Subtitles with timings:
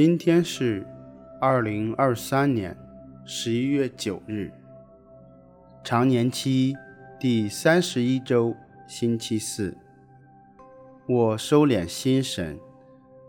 [0.00, 0.86] 今天是
[1.40, 2.78] 二零二三年
[3.24, 4.52] 十一月九日，
[5.82, 6.76] 常年期
[7.18, 8.54] 第三十一周，
[8.86, 9.76] 星期四。
[11.08, 12.60] 我收敛心神，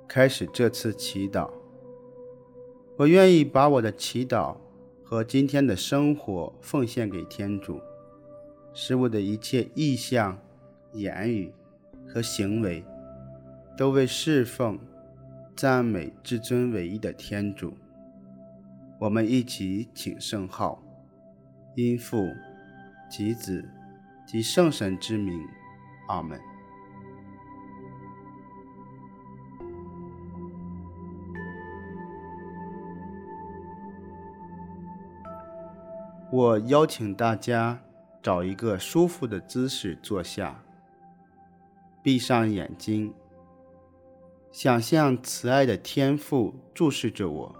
[0.07, 1.49] 开始这次祈祷。
[2.97, 4.55] 我愿意把我的祈祷
[5.03, 7.81] 和今天的生活奉献给天主，
[8.75, 10.37] 使我的一切意向、
[10.93, 11.51] 言语
[12.07, 12.85] 和行为
[13.75, 14.79] 都为侍奉。
[15.59, 17.77] 赞美至尊唯一的天主，
[18.97, 20.81] 我们一起请圣号，
[21.75, 22.25] 因父
[23.09, 23.69] 及子
[24.25, 25.37] 及圣神之名，
[26.07, 26.39] 阿门。
[36.31, 37.77] 我邀请大家
[38.21, 40.63] 找一个舒服的姿势坐下，
[42.01, 43.13] 闭上眼睛。
[44.51, 47.55] 想象慈爱的天父注视着我，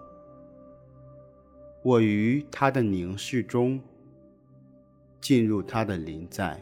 [1.84, 3.80] 我于他的凝视中
[5.22, 6.59] 进入他的临在。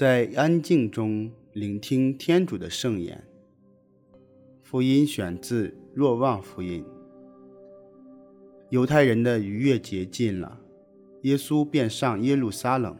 [0.00, 3.22] 在安静中聆听天主的圣言。
[4.62, 6.82] 福音选自《若望福音》。
[8.70, 10.58] 犹太人的逾越节近了，
[11.24, 12.96] 耶稣便上耶路撒冷。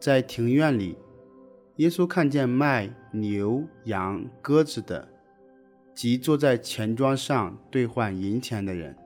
[0.00, 0.96] 在庭院里，
[1.76, 5.08] 耶稣看见卖牛羊鸽子的，
[5.94, 8.96] 及坐在钱庄上兑换银钱的人。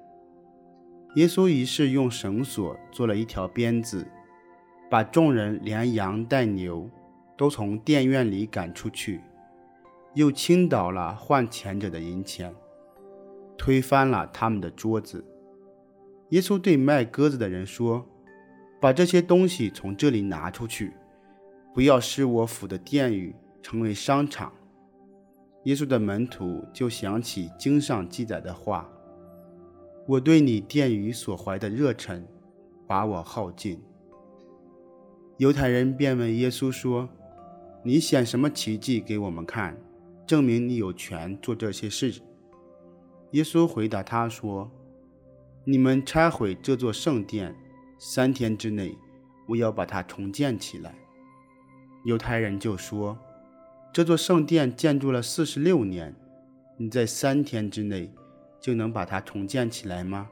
[1.17, 4.07] 耶稣于是用绳索做了一条鞭子。
[4.89, 6.89] 把众人连羊带牛
[7.37, 9.21] 都从店院里赶出去，
[10.15, 12.55] 又倾倒了换钱者的银钱，
[13.59, 15.25] 推翻了他们的桌子。
[16.31, 18.07] 耶稣对卖鸽子的人说
[18.81, 20.93] ：“把这些东西从这里拿出去，
[21.75, 24.53] 不要使我府的殿宇成为商场。”
[25.65, 28.89] 耶稣的门徒就想起经上记载的话
[30.07, 32.25] ：“我对你殿宇所怀的热忱，
[32.87, 33.83] 把我耗尽。”
[35.39, 37.07] 犹太人便问耶稣说
[37.85, 39.79] ：“你显什么奇迹给我们看，
[40.27, 42.23] 证明你有权做这些事？”
[43.33, 44.71] 耶稣回答他说
[45.65, 47.55] ：“你们拆毁这座圣殿，
[47.99, 48.97] 三天之内，
[49.47, 50.95] 我要把它重建起来。”
[52.07, 53.19] 犹太人就说
[53.93, 56.17] ：“这座圣殿建筑了四十六年，
[56.79, 58.11] 你在三天之内
[58.59, 60.31] 就能把它重建起来吗？”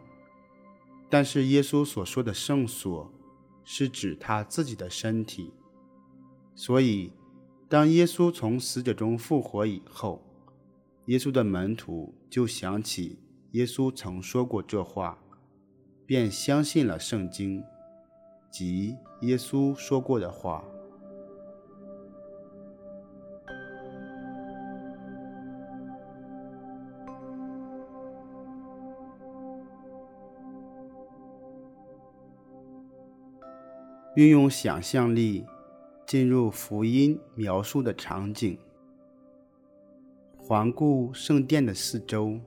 [1.10, 3.13] 但是耶稣所说的圣所。
[3.64, 5.52] 是指他自己的身体，
[6.54, 7.12] 所以
[7.68, 10.22] 当耶稣从死者中复活以后，
[11.06, 13.18] 耶稣的门徒就想起
[13.52, 15.18] 耶稣曾说过这话，
[16.06, 17.64] 便相信了圣经
[18.50, 20.64] 及耶稣说过的话。
[34.16, 35.44] 运用想象力
[36.06, 38.56] 进入福音描述的场景，
[40.36, 42.38] 环顾圣殿的四周，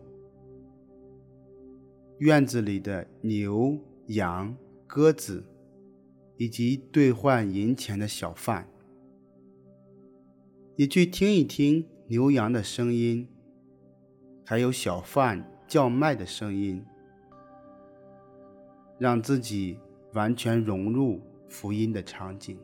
[2.20, 4.56] 院子里的牛、羊、
[4.88, 5.44] 鸽子，
[6.38, 8.66] 以及兑换银钱的小贩，
[10.78, 13.28] 也去听一听牛羊的声音，
[14.46, 16.86] 还有小贩叫卖的声音，
[18.98, 19.78] 让自己
[20.14, 21.20] 完全融入。
[21.48, 22.58] 福音的场景。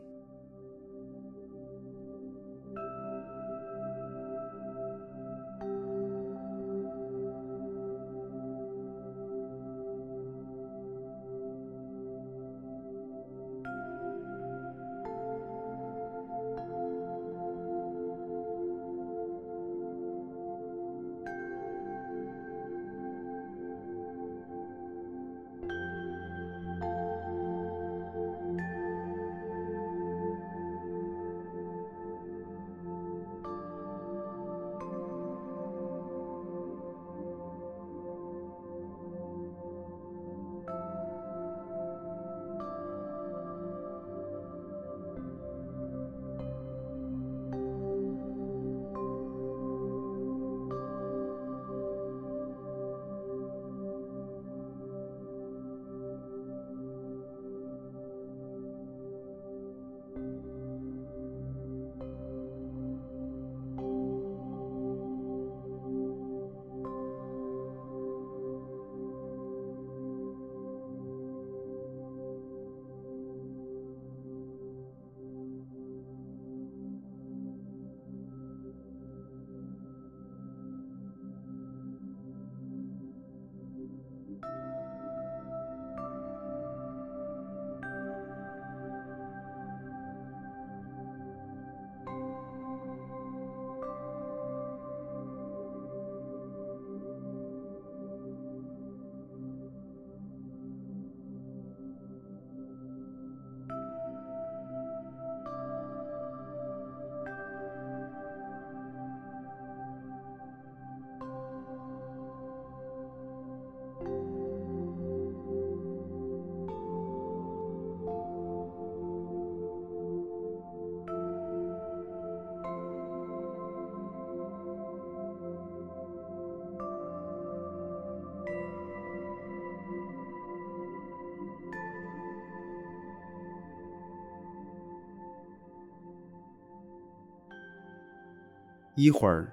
[138.95, 139.51] 一会儿，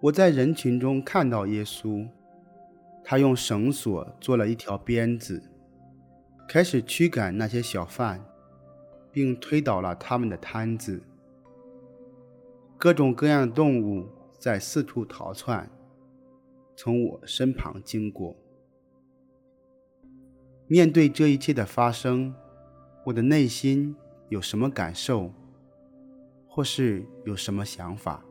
[0.00, 2.08] 我在人群中看到耶稣，
[3.02, 5.42] 他用绳索做了一条鞭子，
[6.48, 8.24] 开始驱赶那些小贩，
[9.10, 11.02] 并推倒了他们的摊子。
[12.76, 14.06] 各种各样的动物
[14.38, 15.68] 在四处逃窜，
[16.76, 18.36] 从我身旁经过。
[20.68, 22.32] 面对这一切的发生，
[23.06, 23.96] 我的内心
[24.28, 25.32] 有什么感受，
[26.46, 28.24] 或是有什么想法？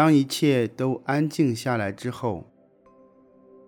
[0.00, 2.46] 当一切都安静下来之后，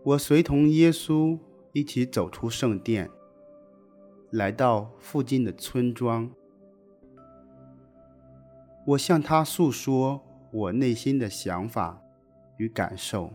[0.03, 1.39] 我随同耶稣
[1.75, 3.11] 一起走出圣殿，
[4.31, 6.31] 来到附近的村庄。
[8.87, 12.01] 我向他诉说我内心的想法
[12.57, 13.31] 与感受，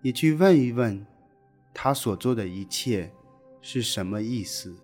[0.00, 1.06] 也去问一问
[1.74, 3.12] 他所做的一切
[3.60, 4.74] 是什么意思。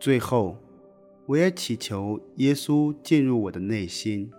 [0.00, 0.56] 最后，
[1.26, 4.30] 我也祈求耶稣进入我的内心，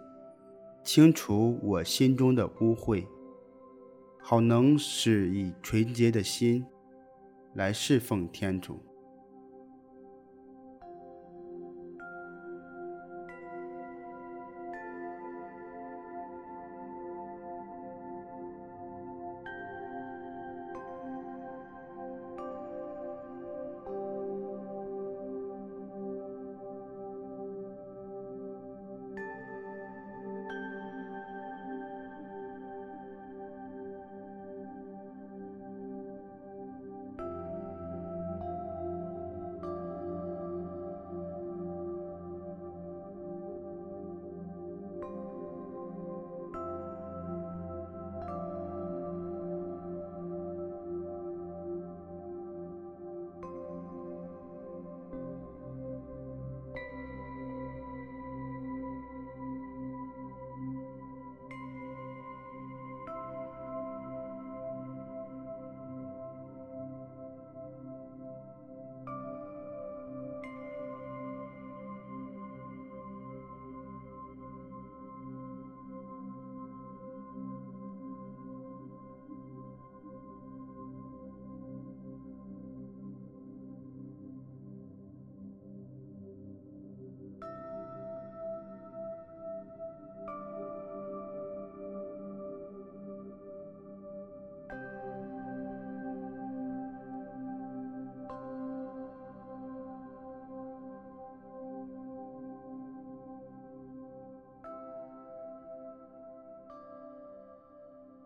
[0.86, 3.06] 清除我心中的污秽，
[4.22, 6.66] 好能使以纯洁的心
[7.54, 8.80] 来侍奉天主。